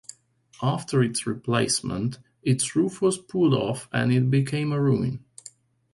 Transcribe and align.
After 0.63 1.03
its 1.03 1.27
replacement, 1.27 2.17
its 2.41 2.75
roof 2.75 3.03
was 3.03 3.19
pulled 3.19 3.53
off 3.53 3.87
and 3.93 4.11
it 4.11 4.31
became 4.31 4.71
a 4.71 4.81
ruin. 4.81 5.23